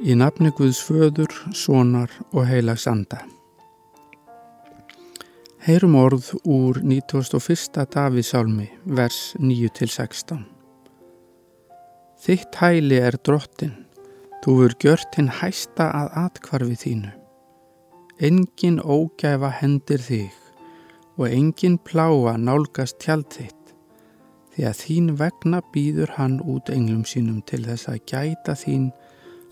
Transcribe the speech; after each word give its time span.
Í 0.00 0.14
nafni 0.16 0.48
Guðs 0.56 0.78
föður, 0.80 1.28
sonar 1.52 2.08
og 2.32 2.46
heilags 2.48 2.86
anda. 2.88 3.18
Heyrum 5.60 5.98
orð 6.00 6.30
úr 6.48 6.78
91. 6.80 7.82
Davísálmi, 7.92 8.70
vers 8.96 9.34
9-16. 9.36 10.46
Þitt 12.16 12.56
hæli 12.62 12.96
er 12.96 13.18
drottin, 13.20 13.74
þú 14.40 14.56
vur 14.62 14.76
gjört 14.80 15.20
hinn 15.20 15.28
hæsta 15.42 15.90
að 15.92 16.16
atkvarfi 16.22 16.80
þínu. 16.80 17.12
Engin 18.24 18.80
ógæfa 18.80 19.52
hendir 19.60 20.00
þig 20.00 20.32
og 21.20 21.28
engin 21.28 21.76
pláa 21.76 22.38
nálgast 22.40 22.96
tjald 23.04 23.28
þitt, 23.36 23.76
því 24.56 24.66
að 24.72 24.80
þín 24.80 25.14
vegna 25.20 25.60
býður 25.76 26.16
hann 26.16 26.40
út 26.40 26.72
englum 26.72 27.04
sínum 27.04 27.44
til 27.44 27.66
þess 27.68 27.92
að 27.92 28.00
gæta 28.08 28.56
þín 28.56 28.88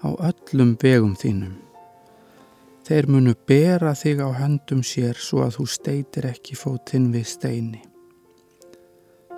á 0.05 0.09
öllum 0.31 0.77
vegum 0.83 1.15
þínum. 1.19 1.57
Þeir 2.89 3.09
munu 3.13 3.35
bera 3.49 3.93
þig 3.99 4.23
á 4.25 4.29
höndum 4.39 4.81
sér 4.87 5.19
svo 5.21 5.43
að 5.45 5.59
þú 5.59 5.67
steitir 5.75 6.29
ekki 6.31 6.57
fótinn 6.57 7.11
við 7.13 7.27
steini. 7.29 7.83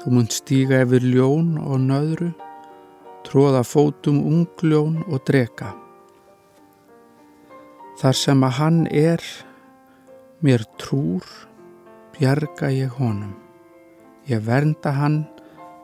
Þú 0.01 0.13
mun 0.15 0.31
stíga 0.33 0.85
yfir 0.85 1.05
ljón 1.05 1.57
og 1.59 1.83
nöðru, 1.83 2.31
tróða 3.27 3.65
fótum 3.67 4.23
ungljón 4.23 5.03
og 5.09 5.25
dreka. 5.29 5.75
Þar 8.01 8.17
sem 8.17 8.47
að 8.47 8.57
hann 8.61 8.81
er, 8.87 9.21
mér 10.41 10.65
trúr, 10.81 11.27
bjarga 12.15 12.71
ég 12.73 12.97
honum. 12.97 13.35
Ég 14.31 14.41
vernda 14.47 14.95
hann 14.95 15.25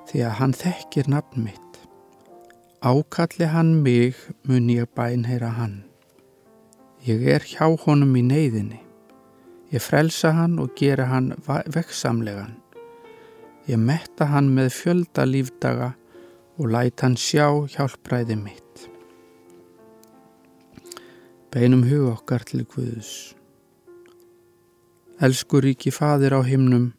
því 0.08 0.24
að 0.28 0.36
hann 0.40 0.56
þekkir 0.56 1.10
nafn 1.12 1.48
mitt. 1.50 1.65
Ákalli 2.86 3.46
hann 3.50 3.82
mig 3.82 4.14
mun 4.46 4.68
ég 4.68 4.86
bænheyra 4.94 5.48
hann. 5.58 5.82
Ég 7.02 7.24
er 7.34 7.42
hjá 7.42 7.66
honum 7.82 8.12
í 8.14 8.22
neyðinni. 8.22 8.78
Ég 9.74 9.82
frelsa 9.82 10.30
hann 10.36 10.54
og 10.62 10.76
gera 10.78 11.08
hann 11.10 11.32
veksamlegan. 11.74 12.54
Ég 13.66 13.82
metta 13.82 14.28
hann 14.30 14.52
með 14.54 14.70
fjölda 14.76 15.26
lífdaga 15.26 15.90
og 16.60 16.70
læt 16.76 17.02
hann 17.02 17.18
sjá 17.18 17.48
hjálpræði 17.74 18.38
mitt. 18.44 18.86
Beinum 21.50 21.82
hug 21.90 22.06
okkar 22.14 22.46
til 22.46 22.62
Guðus. 22.70 23.34
Elsku 25.18 25.58
ríki 25.58 25.90
fadir 25.90 26.38
á 26.38 26.40
himnum, 26.46 26.92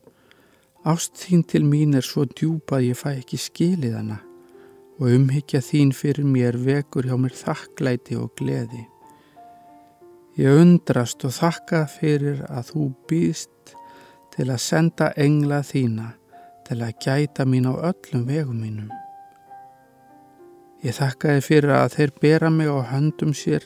ást 0.84 1.16
þín 1.16 1.48
til 1.48 1.64
mín 1.64 1.96
er 1.96 2.04
svo 2.04 2.28
djúpað 2.28 2.90
ég 2.92 3.06
fæ 3.06 3.14
ekki 3.22 3.40
skilið 3.40 4.02
hana 4.02 4.27
og 4.98 5.10
umhyggja 5.14 5.62
þín 5.62 5.94
fyrir 5.94 6.26
mér 6.26 6.58
vekur 6.58 7.06
hjá 7.06 7.18
mér 7.22 7.36
þakklæti 7.38 8.18
og 8.18 8.32
gleði. 8.40 8.86
Ég 10.38 10.54
undrast 10.62 11.26
og 11.26 11.34
þakka 11.34 11.84
fyrir 11.90 12.44
að 12.46 12.72
þú 12.72 12.88
býst 13.10 13.76
til 14.36 14.50
að 14.50 14.62
senda 14.62 15.10
engla 15.18 15.64
þína 15.66 16.12
til 16.68 16.82
að 16.82 16.98
gæta 17.02 17.46
mín 17.50 17.70
á 17.70 17.74
öllum 17.74 18.28
vegum 18.28 18.60
mínum. 18.62 18.92
Ég 20.86 20.94
þakka 20.94 21.38
þið 21.38 21.48
fyrir 21.48 21.74
að 21.74 21.96
þeir 21.96 22.14
bera 22.22 22.52
mig 22.54 22.70
á 22.70 22.80
höndum 22.92 23.34
sér 23.34 23.66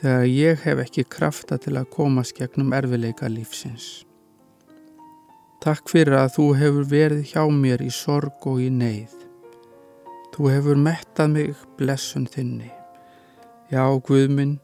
þegar 0.00 0.24
ég 0.28 0.64
hef 0.64 0.80
ekki 0.86 1.04
krafta 1.04 1.58
til 1.60 1.76
að 1.76 1.90
komast 1.92 2.36
gegnum 2.38 2.72
erfileika 2.76 3.28
lífsins. 3.28 4.04
Takk 5.64 5.88
fyrir 5.88 6.16
að 6.20 6.32
þú 6.38 6.48
hefur 6.60 6.88
verið 6.88 7.28
hjá 7.32 7.44
mér 7.48 7.84
í 7.84 7.92
sorg 7.92 8.48
og 8.48 8.60
í 8.60 8.70
neyð. 8.72 9.23
Þú 10.34 10.48
hefur 10.50 10.78
mettað 10.82 11.28
mig 11.30 11.58
blessun 11.78 12.24
þinni. 12.26 12.72
Já, 13.70 13.86
Guðminn, 14.02 14.56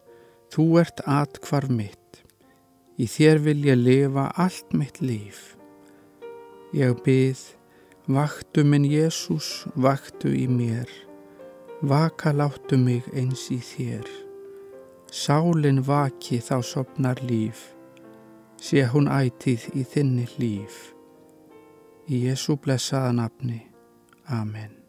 þú 0.50 0.64
ert 0.82 0.98
atkvarf 1.06 1.70
mitt. 1.70 2.24
Í 2.98 3.06
þér 3.06 3.38
vil 3.44 3.60
ég 3.68 3.78
lifa 3.78 4.24
allt 4.34 4.74
mitt 4.74 4.98
líf. 4.98 5.54
Ég 6.74 6.98
byð, 7.06 7.44
vaktu 8.10 8.64
minn 8.66 8.88
Jésús, 8.90 9.68
vaktu 9.78 10.34
í 10.34 10.48
mér. 10.50 10.90
Vaka 11.86 12.34
láttu 12.34 12.74
mig 12.74 13.06
eins 13.14 13.46
í 13.54 13.60
þér. 13.62 14.10
Sálinn 15.06 15.84
vaki 15.86 16.42
þá 16.42 16.58
sopnar 16.66 17.22
líf. 17.30 17.70
Sé 18.58 18.82
hún 18.90 19.06
ætið 19.06 19.70
í 19.78 19.86
þinni 19.86 20.26
líf. 20.42 20.82
Í 22.10 22.26
Jésú 22.26 22.58
blessaða 22.58 23.14
nafni. 23.22 23.62
Amen. 24.26 24.79